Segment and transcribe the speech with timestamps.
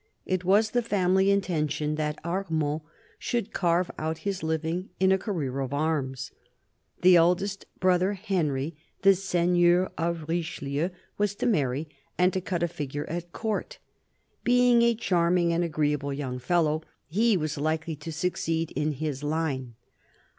[0.25, 2.81] It was the family intention that Armand
[3.19, 6.31] should carve out his living in a career of arms.
[7.03, 11.87] The eldest brother, Henry, the seigneur of Richelieu, was to marry,
[12.17, 13.77] and to cut a figure at Court.
[14.43, 19.75] Being a charming and agreeable young fellow, he was likely to succeed in this line.